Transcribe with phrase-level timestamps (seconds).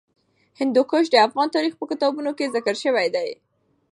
[0.59, 3.29] هندوکش د افغان تاریخ په کتابونو کې ذکر شوی دي.